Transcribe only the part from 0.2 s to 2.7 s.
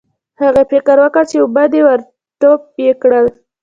هغې فکر وکړ چې اوبه دي او ور ټوپ